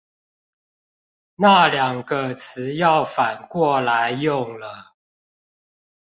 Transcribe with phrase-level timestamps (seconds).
[1.35, 4.95] 那兩個詞要反過來用了